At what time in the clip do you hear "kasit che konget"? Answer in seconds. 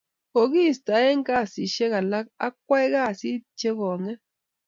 2.93-4.19